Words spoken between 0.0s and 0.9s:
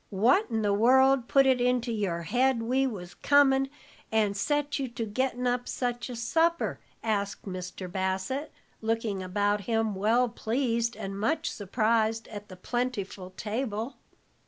"What in the